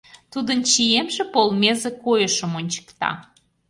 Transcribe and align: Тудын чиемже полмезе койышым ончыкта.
Тудын 0.31 0.59
чиемже 0.69 1.23
полмезе 1.33 1.91
койышым 2.03 2.51
ончыкта. 2.59 3.11